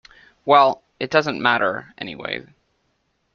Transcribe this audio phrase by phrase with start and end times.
[0.45, 2.47] Well, it doesn't matter, anyway.